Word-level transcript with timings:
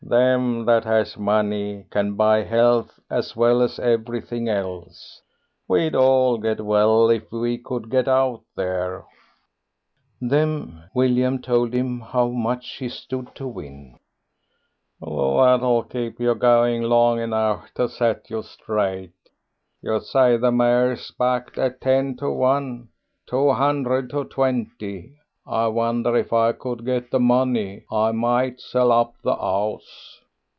"Them 0.03 0.65
that 0.65 0.83
has 0.83 1.15
money 1.17 1.85
can 1.89 2.15
buy 2.15 2.41
health 2.43 2.99
as 3.09 3.33
well 3.33 3.61
as 3.61 3.79
everything 3.79 4.49
else. 4.49 5.21
We'd 5.69 5.95
all 5.95 6.37
get 6.37 6.59
well 6.59 7.09
if 7.09 7.31
we 7.31 7.57
could 7.57 7.89
get 7.89 8.09
out 8.09 8.41
there." 8.57 9.05
William 10.93 11.41
told 11.41 11.73
him 11.73 12.01
how 12.01 12.27
much 12.27 12.71
he 12.75 12.89
stood 12.89 13.33
to 13.35 13.47
win. 13.47 13.95
"That'll 14.99 15.83
keep 15.89 16.19
you 16.19 16.35
going 16.35 16.81
long 16.81 17.21
enough 17.21 17.73
to 17.75 17.87
set 17.87 18.29
you 18.29 18.41
straight. 18.43 19.13
You 19.81 20.01
say 20.01 20.35
the 20.35 20.51
mare's 20.51 21.09
backed 21.11 21.57
at 21.57 21.79
ten 21.79 22.17
to 22.17 22.29
one 22.29 22.89
two 23.25 23.51
hundred 23.51 24.09
to 24.09 24.25
twenty. 24.25 25.13
I 25.43 25.67
wonder 25.67 26.15
if 26.15 26.31
I 26.31 26.51
could 26.51 26.85
get 26.85 27.09
the 27.09 27.19
money. 27.19 27.83
I 27.91 28.11
might 28.11 28.61
sell 28.61 28.91
up 28.91 29.15
the 29.23 29.33
'ouse." 29.33 30.19